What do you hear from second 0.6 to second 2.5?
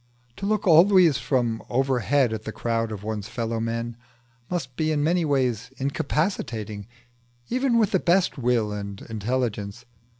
always from overhead at